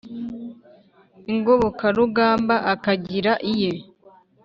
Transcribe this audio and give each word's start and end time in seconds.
ingobokarugamba 1.33 2.55
akagira 2.73 3.33
iye 3.51 3.71